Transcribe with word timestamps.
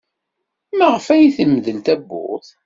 Maɣef 0.77 1.05
ay 1.13 1.23
yemdel 1.37 1.77
tawwurt? 1.85 2.49